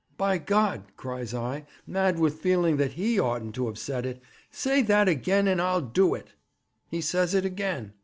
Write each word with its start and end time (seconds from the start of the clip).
"By 0.17 0.39
God!" 0.39 0.85
cries 0.97 1.31
I, 1.31 1.67
mad 1.85 2.17
with 2.17 2.39
feeling 2.39 2.77
that 2.77 2.93
he 2.93 3.19
oughtn't 3.19 3.53
to 3.53 3.67
have 3.67 3.77
said 3.77 4.03
it, 4.03 4.19
"say 4.49 4.81
that 4.81 5.07
again, 5.07 5.47
and 5.47 5.61
I'll 5.61 5.79
do 5.81 6.15
it." 6.15 6.33
He 6.89 7.01
says 7.01 7.35
it 7.35 7.45
again.' 7.45 7.93